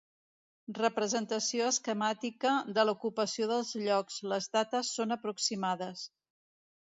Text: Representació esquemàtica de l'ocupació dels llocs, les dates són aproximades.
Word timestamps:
Representació 0.77 1.65
esquemàtica 1.73 2.53
de 2.79 2.85
l'ocupació 2.89 3.49
dels 3.51 3.75
llocs, 3.83 4.17
les 4.33 4.49
dates 4.57 4.93
són 4.97 5.17
aproximades. 5.17 6.09